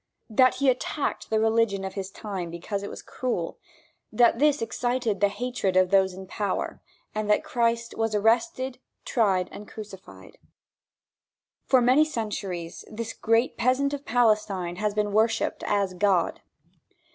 [0.31, 3.59] That he attacked the religion of his time because it was cruel.
[4.11, 6.81] That this excited the hatred of those in power,
[7.13, 10.39] and that Christ was arrested, tried and crucified.
[11.67, 16.41] For many centuries this great Peasant of Palestine has been worshiped as God.